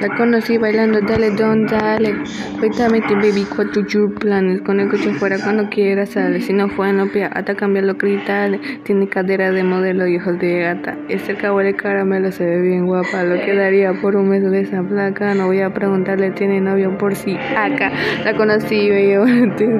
La 0.00 0.14
conocí 0.16 0.58
bailando, 0.58 1.00
dale, 1.00 1.32
don, 1.32 1.66
dale. 1.66 2.14
Vitaminity, 2.60 3.14
baby, 3.14 3.44
what 3.56 3.66
do 3.72 3.84
your 3.84 4.14
planes? 4.14 4.60
Con 4.62 4.78
el 4.78 4.88
coche 4.88 5.12
fuera 5.14 5.38
cuando 5.42 5.68
quieras, 5.68 6.10
sale. 6.10 6.40
Si 6.40 6.52
no 6.52 6.68
fue 6.68 6.90
en 6.90 7.10
pia, 7.10 7.26
hasta 7.26 7.56
cambiar 7.56 7.84
los 7.84 7.96
cristales. 7.96 8.60
Tiene 8.84 9.08
cadera 9.08 9.50
de 9.50 9.64
modelo 9.64 10.06
y 10.06 10.18
ojos 10.18 10.38
de 10.38 10.60
gata. 10.60 10.96
Este 11.08 11.34
cabo 11.34 11.58
de 11.58 11.74
caramelo 11.74 12.30
se 12.30 12.46
ve 12.46 12.60
bien 12.60 12.86
guapa. 12.86 13.24
Lo 13.24 13.44
quedaría 13.44 13.92
por 13.94 14.14
un 14.14 14.28
mes 14.28 14.48
de 14.48 14.60
esa 14.60 14.84
placa. 14.84 15.34
No 15.34 15.46
voy 15.46 15.62
a 15.62 15.74
preguntarle, 15.74 16.30
tiene 16.30 16.60
novio 16.60 16.96
por 16.96 17.16
si 17.16 17.36
acá. 17.36 17.90
La 18.24 18.36
conocí, 18.36 18.88
bello. 18.88 19.24